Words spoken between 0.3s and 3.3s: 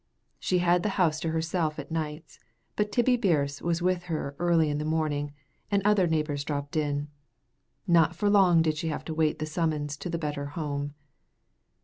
She had the house to herself at nights, but Tibbie